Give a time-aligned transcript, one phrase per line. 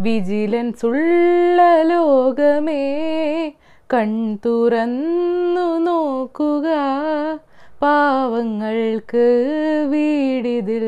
[0.00, 2.82] Vigilance ഉള്ള ലോകമേ
[3.92, 4.10] കൺ
[4.46, 6.68] തുറന്നു നോക്കുക.
[7.82, 9.26] പാവങ്ങൾക്ക്
[9.90, 10.86] വീടിതിൽ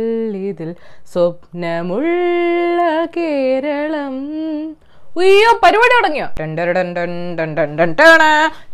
[0.51, 0.71] ഇതിൽ
[1.13, 2.81] സ്വപ്നമുള്ള
[3.17, 3.80] കേരളം
[5.21, 6.27] ഉയ്യോ പരിപാടി തുടങ്ങിയോ.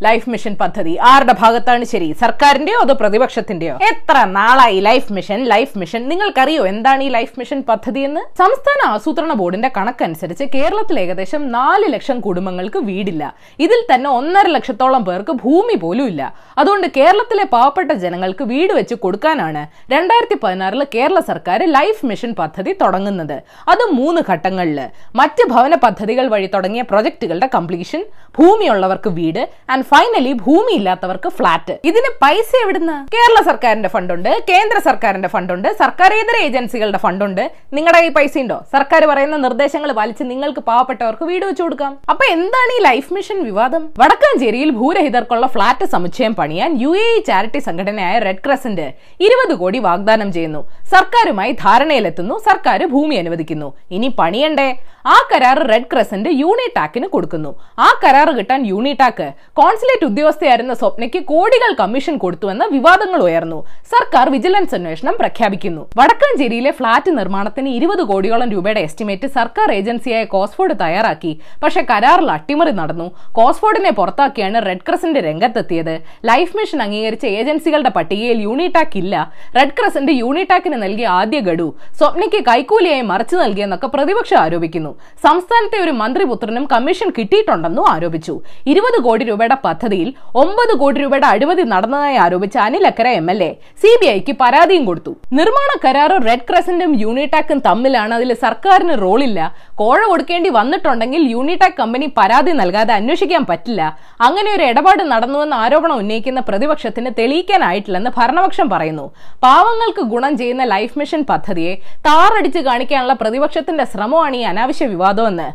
[0.03, 2.15] ലൈഫ് മിഷൻ പദ്ധതി ആരുടെ ഭാഗത്താണ് ശരി?
[2.21, 3.75] സർക്കാരിന്റെയോ അതോ പ്രതിപക്ഷത്തിന്റെയോ?
[3.89, 8.21] എത്ര നാളായി ലൈഫ് മിഷൻ ലൈഫ് മിഷൻ നിങ്ങൾക്കറിയോ എന്താണ് ഈ ലൈഫ് മിഷൻ പദ്ധതി എന്ന്?
[8.37, 13.35] സംസ്ഥാന ആസൂത്രണ ബോർഡിന്റെ കണക്കനുസരിച്ച് കേരളത്തിൽ ഏകദേശം നാല് ലക്ഷം കുടുംബങ്ങൾക്ക് വീടില്ല.
[13.59, 16.33] ഇതിൽ തന്നെ ഒന്നര ലക്ഷത്തോളം പേർക്ക് ഭൂമി പോലും ഇല്ല.
[16.57, 23.37] അതുകൊണ്ട് കേരളത്തിലെ പാവപ്പെട്ട ജനങ്ങൾക്ക് വീട് വെച്ച് കൊടുക്കാനാണ് രണ്ടായിരത്തി പതിനാറിൽ കേരള സർക്കാർ ലൈഫ് മിഷൻ പദ്ധതി തുടങ്ങുന്നത്.
[23.67, 24.81] അത് മൂന്ന് ഘട്ടങ്ങളിൽ.
[25.15, 28.01] മറ്റ് ഭവന പദ്ധതികൾ വഴി തുടങ്ങിയ പ്രൊജക്ടുകളുടെ കംപ്ലീഷൻ
[28.37, 29.39] ഭൂമിയുള്ളവർക്ക് വീട്
[29.73, 32.93] ആൻഡ് ഫൈനലി ഭൂമി ഇല്ലാത്തവർക്ക് ഫ്ളാറ്റ് ഇതിന് പൈസ എവിടുന്ന?
[33.15, 37.43] കേരള സർക്കാരിന്റെ ഫണ്ടുണ്ട് കേന്ദ്ര സർക്കാരിന്റെ ഫണ്ടുണ്ട് സർക്കാരേതര ഏജൻസികളുടെ ഫണ്ടുണ്ട്.
[37.75, 38.57] നിങ്ങളുടെ കയ്യിൽ പൈസ ഉണ്ടോ?
[38.73, 41.93] സർക്കാർ പറയുന്ന നിർദ്ദേശങ്ങൾ പാലിച്ച് നിങ്ങൾക്ക് പാവപ്പെട്ടവർക്ക് വീട് വെച്ചു കൊടുക്കാം.
[42.11, 43.83] അപ്പൊ എന്താണ് ഈ ലൈഫ് മിഷൻ വിവാദം?
[44.01, 48.87] വടക്കാഞ്ചേരിയിൽ ഭൂരഹിതർക്കുള്ള ഫ്ളാറ്റ് സമുച്ചയം പണിയാൻ യു എ ചാരിറ്റി സംഘടനയായ റെഡ് ക്രസന്റ്
[49.27, 50.61] ഇരുപത് കോടി വാഗ്ദാനം ചെയ്യുന്നു.
[50.93, 53.69] സർക്കാരുമായി ധാരണയിലെത്തുന്നു സർക്കാർ ഭൂമി അനുവദിക്കുന്നു.
[53.97, 54.69] ഇനി പണിയണ്ടേ?
[55.15, 57.55] ആ കരാർ റെഡ് ക്രസന്റ് യൂണിടാക്കിന് കൊടുക്കുന്നു.
[57.79, 63.65] ആ കരാർ കിട്ടാൻ യൂണിടാക്ക് കോൺസുലേറ്റ് ഉദ്യോഗസ്ഥയായിരുന്ന സ്വപ്നയ്ക്ക് കോടികൾ കമ്മീഷൻ കൊടുത്തുവെന്ന വിവാദങ്ങൾ ഉയർന്നു.
[63.83, 65.87] സർക്കാർ വിജിലൻസ് അന്വേഷണം പ്രഖ്യാപിക്കുന്നു.
[65.97, 71.41] വടക്കാഞ്ചേരിയിലെ ഫ്ളാറ്റ് നിർമ്മാണത്തിന് ഇരുപത് കോടിയോളം രൂപയുടെ എസ്റ്റിമേറ്റ് സർക്കാർ ഏജൻസിയായ കോസ്ഫോർഡ് തയ്യാറാക്കി.
[71.63, 73.11] പക്ഷേ കരാറിൽ അട്ടിമറി നടന്നു.
[73.31, 76.01] കോസ്ഫോർഡിനെ പുറത്താക്കിയാണ് റെഡ് ക്രസന്റ് രംഗത്തെത്തിയത്.
[76.25, 79.33] ലൈഫ് മിഷൻ അംഗീകരിച്ച ഏജൻസികളുടെ പട്ടികയിൽ യൂണിടാക്ക് ഇല്ല.
[79.55, 84.95] റെഡ് ക്രസന്റ് യൂണിടാക്കിന് നൽകിയ ആദ്യ ഗഡു സ്വപ്നയ്ക്ക് കൈക്കൂലിയായി മറിച്ചു നൽകിയെന്നൊക്കെ പ്രതിപക്ഷം ആരോപിക്കുന്നു.
[85.23, 88.33] സംസ്ഥാനത്തെ ഒരു മന്ത്രിപുത്രനും കമ്മീഷൻ കിട്ടിയിട്ടുണ്ടെന്നും ആരോപിച്ചു.
[88.71, 90.09] ഇരുപത് കോടി രൂപയുടെ പദ്ധതിയിൽ
[90.41, 93.49] ഒമ്പത് കോടി രൂപയുടെ അഴിമതി നടന്നതായി ആരോപിച്ച Anil Akkara M L A
[93.81, 95.11] C B ഐക്ക് പരാതിയും കൊടുത്തു.
[95.39, 98.13] നിർമ്മാണ കരാറും റെഡ് ക്രസന്റും യൂണിടാക്കും തമ്മിലാണ്.
[98.19, 99.39] അതിൽ സർക്കാരിന് റോളില്ല.
[99.81, 103.81] കോഴ കൊടുക്കേണ്ടി വന്നിട്ടുണ്ടെങ്കിൽ യൂണിടാക് കമ്പനി പരാതി നൽകാതെ അന്വേഷിക്കാൻ പറ്റില്ല.
[104.27, 109.05] അങ്ങനെ ഒരു ഇടപാട് നടന്നുവെന്ന ആരോപണം ഉന്നയിക്കുന്ന പ്രതിപക്ഷത്തിന് തെളിയിക്കാനായിട്ടില്ലെന്ന് ഭരണപക്ഷം പറയുന്നു.
[109.45, 111.75] പാവങ്ങൾക്ക് ഗുണം ചെയ്യുന്ന ലൈഫ് മിഷൻ പദ്ധതിയെ
[112.07, 115.47] താറടിച്ച് കാണിക്കാനുള്ള പ്രതിപക്ഷത്തിന്റെ ശ്രമമാണ് ഈ അനാവശ്യ വിവാദമെന്ന്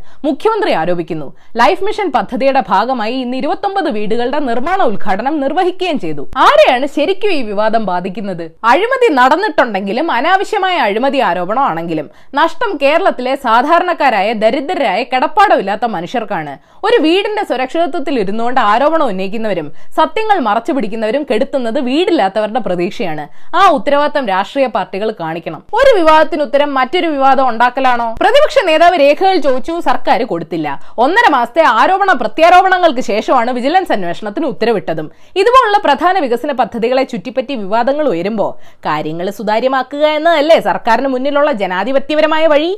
[0.42, 1.26] മുഖ്യമന്ത്രി ആരോപിക്കുന്നു.
[1.60, 6.22] ലൈഫ് മിഷൻ പദ്ധതിയുടെ ഭാഗമായി ഇന്ന് ഇരുപത്തൊമ്പത് വീടുകളുടെ നിർമ്മാണ ഉദ്ഘാടനം നിർവഹിക്കുകയും ചെയ്തു.
[6.44, 8.42] ആരെയാണ് ശരിക്കും ഈ വിവാദം ബാധിക്കുന്നത്?
[8.70, 12.06] അഴിമതി നടന്നിട്ടുണ്ടെങ്കിലും അനാവശ്യമായ അഴിമതി ആരോപണമാണെങ്കിലും
[12.40, 16.54] നഷ്ടം കേരളത്തിലെ സാധാരണക്കാരായ ദരിദ്രരായ കിടപ്പാടമില്ലാത്ത മനുഷ്യർക്കാണ്.
[16.88, 19.68] ഒരു വീടിന്റെ സുരക്ഷിതത്വത്തിൽ ഇരുന്നുകൊണ്ട് ആരോപണം ഉന്നയിക്കുന്നവരും
[20.00, 23.26] സത്യങ്ങൾ മറച്ചു പിടിക്കുന്നവരും കെടുത്തുന്നത് വീടില്ലാത്തവരുടെ പ്രതീക്ഷയാണ്.
[23.60, 25.62] ആ ഉത്തരവാദിത്തം രാഷ്ട്രീയ പാർട്ടികൾ കാണിക്കണം.
[25.80, 28.10] ഒരു വിവാദത്തിന് ഉത്തരം മറ്റൊരു വിവാദം ഉണ്ടാക്കലാണോ?
[28.24, 30.68] പ്രതിപക്ഷ നേതാവ് രേഖകൾ ചോദിച്ചു സർക്കാർ കൊടുത്തില്ല.
[31.04, 35.08] ഒന്നര മാസത്തെ ആരോപണ പ്രത്യാരോപണങ്ങൾക്ക് ശേഷമാണ് വിജിലൻസ് അന്വേഷണത്തിന് ഉത്തരവിട്ടതും.
[35.40, 38.50] ഇതുപോലുള്ള പ്രധാന വികസന പദ്ധതികളെ ചുറ്റിപ്പറ്റി വിവാദങ്ങൾ ഉയരുമ്പോൾ
[38.88, 42.72] കാര്യങ്ങൾ സുതാര്യമാക്കുക എന്നതല്ലേ സർക്കാരിന് മുന്നിലുള്ള ജനാധിപത്യപരമായ വഴി?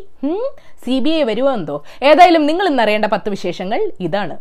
[0.84, 1.76] സി ബി ഐ വരുമോ എന്തോ?
[2.10, 4.34] ഏതായാലും നിങ്ങൾ ഇന്നറിയേണ്ട പത്ത് വിശേഷങ്ങൾ ഇതാണ്.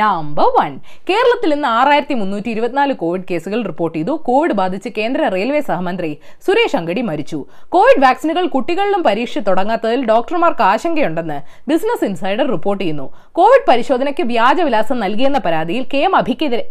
[0.00, 0.72] നമ്പർ വൺ
[1.08, 4.14] കേരളത്തിൽ ഇന്ന് ആറായിരത്തി മുന്നൂറ്റി ഇരുപത്തിനാല് കോവിഡ് കേസുകൾ റിപ്പോർട്ട് ചെയ്തു.
[4.28, 6.10] കോവിഡ് ബാധിച്ച് കേന്ദ്ര റെയിൽവേ സഹമന്ത്രി
[6.46, 7.38] സുരേഷ് അങ്കടി മരിച്ചു.
[7.68, 11.38] കോവിഡ് വാക്സിനുകൾ കുട്ടികളിലും പരീക്ഷ തുടങ്ങാത്തതിൽ ഡോക്ടർമാർക്ക് ആശങ്കയുണ്ടെന്ന്
[11.70, 13.06] ബിസിനസ് ഇൻസൈഡർ റിപ്പോർട്ട് ചെയ്യുന്നു.
[13.32, 16.64] കോവിഡ് പരിശോധനയ്ക്ക് വ്യാജവിലാസം നൽകിയെന്ന പരാതിയിൽ കെ എം അഭിക്കെതിരെ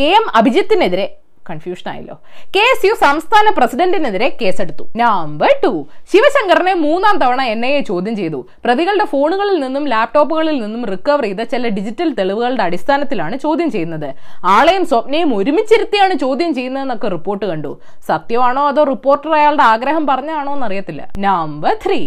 [0.00, 1.08] കെ എം അഭിജിത്തിനെതിരെ
[1.50, 2.16] കൺഫ്യൂഷൻ ആയല്ലോ.
[2.56, 4.84] കെ എസ് യു സംസ്ഥാന പ്രസിഡന്റിനെതിരെ കേസെടുത്തു.
[4.96, 5.72] നമ്പർ ടു
[6.12, 8.40] ശിവശങ്കറിനെ മൂന്നാം തവണ എൻ ഐ എ ചോദ്യം ചെയ്തു.
[8.64, 14.08] പ്രതികളുടെ ഫോണുകളിൽ നിന്നും ലാപ്ടോപ്പുകളിൽ നിന്നും റിക്കവർ ചെയ്ത ചില ഡിജിറ്റൽ തെളിവുകളുടെ അടിസ്ഥാനത്തിലാണ് ചോദ്യം ചെയ്യുന്നത്.
[14.44, 17.72] ആളെയും സ്വപ്നയും ഒരുമിച്ചിരുത്തിയാണ് ചോദ്യം ചെയ്യുന്നതെന്നൊക്കെ റിപ്പോർട്ട് കണ്ടു.
[18.08, 21.02] സത്യമാണോ അതോ റിപ്പോർട്ടർ അയാളുടെ ആഗ്രഹം പറഞ്ഞാണോ എന്നറിയത്തില്ല.
[21.18, 22.00] നമ്പർ ത്രീ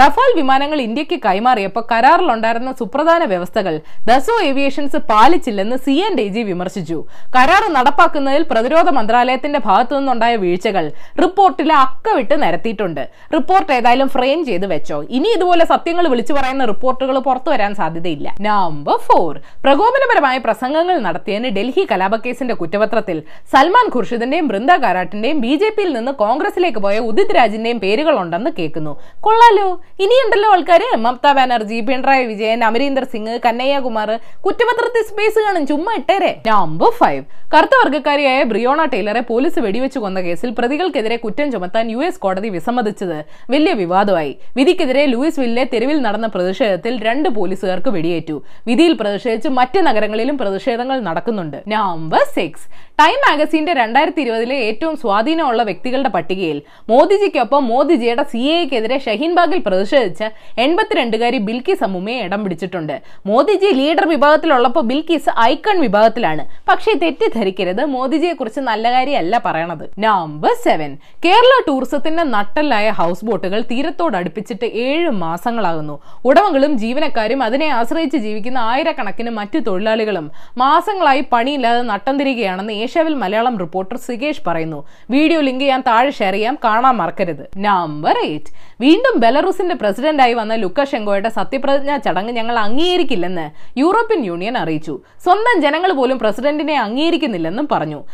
[0.00, 3.74] റഫാൽ വിമാനങ്ങൾ ഇന്ത്യയ്ക്ക് കൈമാറിയപ്പോൾ കരാറിലുണ്ടായിരുന്ന സുപ്രധാന വ്യവസ്ഥകൾ
[4.08, 6.98] ദസോ ഏവിയേഷൻസ് പാലിച്ചില്ലെന്ന് സി എൻ ഡി ജി വിമർശിച്ചു.
[7.36, 13.08] കരാർ നടപ്പാക്കുന്നതിൽ പ്രതിരോധ മന്ത്രാലയത്തിന്റെ ഭാഗത്തു നിന്നുണ്ടായ വീഴ്ചകൾ റിപ്പോർട്ടിൽ അക്കവിട്ട് നിരത്തിയിട്ടുണ്ട്.
[13.34, 15.04] റിപ്പോർട്ട് ഏതായാലും ഫ്രെയിം ചെയ്ത് വെച്ചോ.
[15.10, 18.34] ഇനി ഇതുപോലെ സത്യങ്ങൾ വിളിച്ചു പറയുന്ന റിപ്പോർട്ടുകൾ പുറത്തു വരാൻ സാധ്യതയില്ല.
[18.40, 23.22] നമ്പർ ഫോർ പ്രകോപനപരമായ പ്രസംഗങ്ങൾ നടത്തിയതിന് ഡൽഹി കലാപക്കേസിന്റെ കുറ്റപത്രത്തിൽ
[23.52, 29.00] സൽമാൻ ഖുർഷിദിന്റെയും ബൃന്ദ കാരാട്ടിന്റെയും ബി ജെ പിയിൽ നിന്ന് കോൺഗ്രസിലേക്ക് പോയ ഉദിത് രാജിന്റെയും പേരുകളുണ്ടെന്ന് കേൾക്കുന്നു.
[29.20, 29.80] കൊള്ളാലോ.
[30.00, 30.96] ഇനിയുണ്ടല്ലോ ആൾക്കാര്.
[30.96, 34.20] മമതാ ബാനർജി പിണറായി വിജയൻ അമരീന്ദർ സിംഗ് കന്നയ്യകുമാർ.
[34.46, 35.66] കുറ്റപത്രത്തിൽ സ്പേസ് കാണും.
[35.66, 36.42] ചുമ്മാ ഇട്ടേരെ.
[36.46, 37.24] നമ്പർ ഫൈവ്
[37.56, 43.24] കറുത്ത വർഗക്കാരിയായ ബ്രിയോണ ടൈലറെ പോലീസ് വെടിവെച്ച് കൊന്ന കേസിൽ പ്രതികൾക്കെതിരെ കുറ്റം ചുമത്താൻ യു എസ് കോടതി വിസമ്മതിച്ചത്
[43.50, 44.38] വലിയ വിവാദമായി.
[44.56, 48.42] വിധിക്കെതിരെ ലൂയിസ് വില്ലെ തെരുവിൽ നടന്ന പ്രതിഷേധത്തിൽ രണ്ട് പോലീസുകാർക്ക് വെടിയേറ്റു.
[48.66, 51.62] വിധിയിൽ പ്രതിഷേധിച്ച് മറ്റ് നഗരങ്ങളിലും പ്രതിഷേധങ്ങൾ നടക്കുന്നുണ്ട്.
[51.68, 52.66] നമ്പർ സിക്സ്
[53.00, 60.24] ടൈം മാഗസീന്റെ രണ്ടായിരത്തി ഇരുപതിലെ ഏറ്റവും സ്വാധീനമുള്ള വ്യക്തികളുടെ പട്ടികയിൽ മോദിജിക്കൊപ്പം മോദിജിയുടെ സി എക്കെതിരെ ഷഹീൻബാഗിൽ പ്രതിഷേധിച്ച
[60.58, 63.02] എൺപത്തിരണ്ടുകാരി ബിൽക്കിസ് അമ്മുമ്മയെ ഇടം പിടിച്ചിട്ടുണ്ട്.
[63.26, 66.44] മോദിജി ലീഡർ വിഭാഗത്തിലുള്ളപ്പോൾ ബിൽക്കിസ് ഐക്കൺ വിഭാഗത്തിലാണ്.
[66.68, 67.84] പക്ഷേ തെറ്റിദ്ധരിക്കരുത്.
[67.84, 69.84] മോദിജിയെ കുറിച്ച് നല്ല കാര്യമല്ല പറയണത്.
[69.98, 70.90] നമ്പർ സെവൻ
[71.24, 75.96] കേരള ടൂറിസത്തിന്റെ നട്ടല്ലായ ഹൗസ് ബോട്ടുകൾ തീരത്തോട് അടുപ്പിച്ചിട്ട് ഏഴ് മാസങ്ങളാകുന്നു.
[76.24, 80.26] ഉടമകളും ജീവനക്കാരും അതിനെ ആശ്രയിച്ച് ജീവിക്കുന്ന ആയിരക്കണക്കിന് മറ്റു തൊഴിലാളികളും
[80.58, 84.86] മാസങ്ങളായി പണിയില്ലാതെ നട്ടം തിരികെയാണെന്ന് ഏഷ്യാവിൽ മലയാളം റിപ്പോർട്ടർ സികേഷ് പറയുന്നു.
[85.10, 86.58] വീഡിയോ ലിങ്ക് ഞാൻ താഴെ ഷെയർ ചെയ്യാം.
[86.64, 87.44] കാണാൻ മറക്കരുത്.
[87.56, 93.46] നമ്പർ എയ്റ്റ് വീണ്ടും ബെലറൂസിന്റെ പ്രസിഡന്റായി വന്ന ലുക്കഷെങ്കോയുടെ സത്യപ്രതിജ്ഞാ ചടങ്ങ് ഞങ്ങൾ അംഗീകരിക്കില്ലെന്ന്
[93.78, 94.94] യൂറോപ്യൻ യൂണിയൻ അറിയിച്ചു.
[95.24, 98.04] സ്വന്തം ജനങ്ങൾ പോലും പ്രസിഡന്റിനെ അംഗീകരിക്കുന്നില്ലെന്നും പറഞ്ഞു.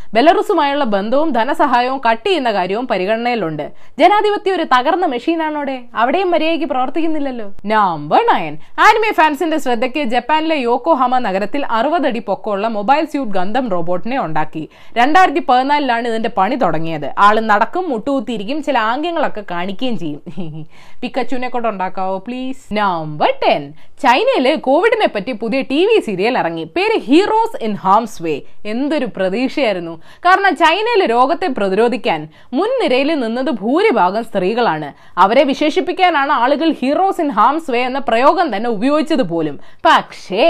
[0.44, 3.72] ബെലറൂസുമായുള്ള ബന്ധവും ധനസഹായവും കട്ട് ചെയ്യുന്ന കാര്യവും പരിഗണനയിലുണ്ട്.
[3.98, 5.76] ജനാധിപത്യം ഒരു തകർന്ന മെഷീനാണോടെ?
[5.94, 7.46] അവിടെയും മര്യാദയ്ക്ക് പ്രവർത്തിക്കുന്നില്ലല്ലോ.
[7.66, 14.68] നമ്പർ നയൻ ആനിമെ ഫാൻസിന്റെ ശ്രദ്ധയ്ക്ക് ജപ്പാനിലെ യോക്കോഹാമ നഗരത്തിൽ അറുപതടി പൊക്കമുള്ള മൊബൈൽ സ്യൂട്ട് ഗന്ധം റോബോട്ടിനെ ഉണ്ടാക്കി.
[14.96, 17.08] രണ്ടായിരത്തി പതിനാലിലാണ് ഇതിന്റെ പണി തുടങ്ങിയത്.
[17.18, 20.22] ആൾ നടക്കും മുട്ടുകുത്തിയിരിക്കും ചില ആംഗ്യങ്ങളൊക്കെ കാണിക്കുകയും ചെയ്യും.
[21.02, 26.64] പിക്കച്ചുവിനെ കൊണ്ട് ഉണ്ടാക്കാവോ പ്ലീസ് നമ്പർ ടെൻ ചൈനയിൽ കോവിഡിനെ പറ്റി പുതിയ ടി വി സീരിയൽ ഇറങ്ങി.
[26.76, 28.34] പേര് ഹീറോസ് ഇൻ ഹാംസ് വേ
[28.66, 29.94] എന്തൊരു പ്രതീക്ഷയായിരുന്നു.
[30.26, 32.20] കാരണം ചൈനയിൽ രോഗത്തെ പ്രതിരോധിക്കാൻ
[32.58, 34.88] മുൻനിരയിൽ നിന്നത് ഭൂരിഭാഗം സ്ത്രീകളാണ്.
[35.24, 39.56] അവരെ വിശേഷിപ്പിക്കാനാണ് ആളുകൾ ഹീറോസ് ഇൻ ഹാംസ് വേ എന്ന പ്രയോഗം തന്നെ ഉപയോഗിച്ചത് പോലും.
[39.88, 40.46] പക്ഷേ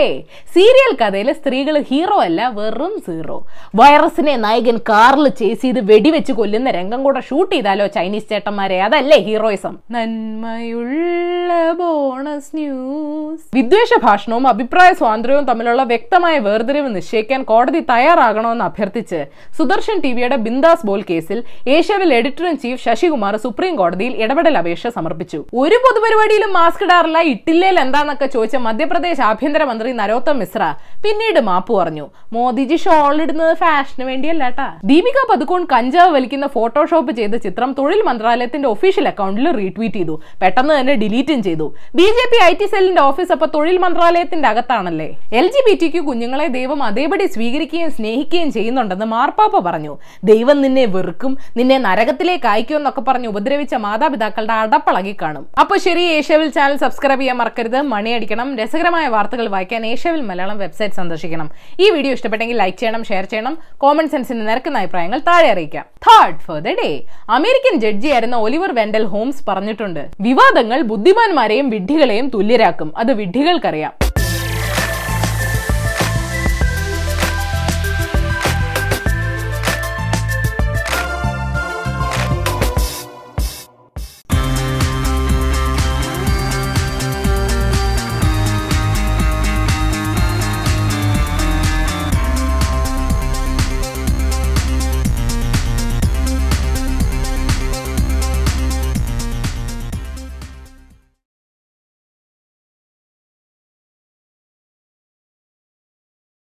[0.57, 3.39] സീരിയൽ കഥയിലെ സ്ത്രീകൾ ഹീറോ അല്ല വെറും സീറോ
[3.81, 8.79] വൈറസിനെ നായകൻ കാറിൽ ചേസ് ചെയ്ത് വെടിവെച്ച് കൊല്ലുന്ന രംഗം കൂടെ ഷൂട്ട് ചെയ്താലോ ചൈനീസ് ചേട്ടന്മാരെ?
[8.87, 11.51] അതല്ലേ ഹീറോയിസം നന്മയുള്ള
[11.81, 19.21] ബോണസ് ന്യൂസ് വിദ്വേഷ ഭാഷണവും അഭിപ്രായ സ്വാതന്ത്ര്യവും തമ്മിലുള്ള വ്യക്തമായ വേർതിരിവ് നിശ്ചയിക്കാൻ കോടതി തയ്യാറാകണമെന്ന് അഭ്യർത്ഥിച്ച്
[19.65, 21.39] സുദർശൻ ടിവിയുടെ ബിന്ദാസ് ബോൾ കേസിൽ
[21.75, 25.39] ഏഷ്യാവിൽ editor in chief Sasikumar supreme കോടതിയിൽ ഇടപെടൽ അപേക്ഷ സമർപ്പിച്ചു.
[25.63, 30.65] ഒരു പൊതുപരിപാടിയിലും മാസ്ക് ഇടാറില്ല ഇട്ടില്ലേൽ എന്താന്നൊക്കെ ചോദിച്ച മധ്യപ്രദേശ് ആഭ്യന്തരമന്ത്രി നരോത്തം മിശ്ര
[31.05, 32.05] പിന്നീട് മാപ്പ് പറഞ്ഞു.
[32.35, 34.67] മോദിജി ഷോൾ ഇടുന്നത് ഫാഷന് വേണ്ടിയല്ലാട്ടാ.
[34.91, 40.17] ദീപിക പതുക്കോൺ കഞ്ചാവ് വലിക്കുന്ന ഫോട്ടോഷോപ്പ് ചെയ്ത ചിത്രം തൊഴിൽ മന്ത്രാലയത്തിന്റെ ഒഫീഷ്യൽ അക്കൗണ്ടിൽ റീട്വീറ്റ് ചെയ്തു.
[40.43, 41.69] പെട്ടെന്ന് തന്നെ ഡിലീറ്റും ചെയ്തു.
[42.01, 45.09] B J P I T സെല്ലിന്റെ ഓഫീസ് അപ്പൊ തൊഴിൽ മന്ത്രാലയത്തിന്റെ അകത്താണല്ലേ?
[45.41, 49.93] എൽ ജി ബി ടിക്ക് കുഞ്ഞുങ്ങളെ ദൈവം അതേപടി സ്വീകരിക്കുകയും സ്നേഹിക്കുകയും ചെയ്യുന്നുണ്ടെന്ന് മാർപ്പാപ്പ പറഞ്ഞു
[50.25, 56.49] ദൈവം നിന്നെ വെറുക്കും നിന്നെ നരകത്തിലേക്ക് അയക്കും എന്നൊക്കെ പറഞ്ഞ് ഉപദ്രവിച്ച മാതാപിതാക്കളുടെ അടപ്പളകി കാണും അപ്പൊ ശരി ഏഷ്യവിൽ
[56.49, 61.51] ചാനൽ സബ്സ്ക്രൈബ് ചെയ്യാൻ മറക്കരുത് മണിയടിക്കണം രസകരമായ വാർത്തകൾ വായിക്കാൻ ഏഷ്യവിൽ മലയാളം വെബ്സൈറ്റ് സന്ദർശിക്കണം.
[61.81, 65.87] ഈ വീഡിയോ ഇഷ്ടപ്പെട്ടെങ്കിൽ ലൈക്ക് ചെയ്യണം ഷെയർ ചെയ്യണം കോമൺ സെൻസിന് നിരക്കുന്ന അഭിപ്രായങ്ങൾ താഴെ അറിയിക്കാം.
[66.07, 66.91] Third for the day
[67.39, 73.93] American ജഡ്ജിയായിരുന്ന ഒലിവർ വെൻഡൽ ഹോംസ് പറഞ്ഞിട്ടുണ്ട് വിവാദങ്ങൾ ബുദ്ധിമാന്മാരെയും വിഡ്ഢികളെയും തുല്യരാക്കും അത് വിഡ്ഢികൾക്കറിയാം.